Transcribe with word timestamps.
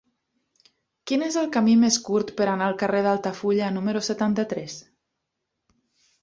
Quin 1.09 1.25
és 1.25 1.35
el 1.41 1.49
camí 1.57 1.75
més 1.81 1.99
curt 2.07 2.31
per 2.39 2.47
anar 2.53 2.69
al 2.69 2.79
carrer 2.85 3.03
d'Altafulla 3.09 3.69
número 3.77 4.03
setanta-tres? 4.09 4.79